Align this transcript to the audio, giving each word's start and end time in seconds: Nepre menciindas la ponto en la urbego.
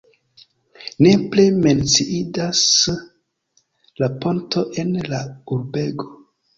Nepre 1.05 1.45
menciindas 1.65 2.63
la 4.03 4.13
ponto 4.27 4.69
en 4.85 4.95
la 5.15 5.25
urbego. 5.59 6.15